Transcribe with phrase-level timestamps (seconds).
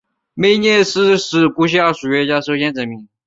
[0.33, 3.11] 梅涅劳斯定理是由古希腊数学家首先证明的。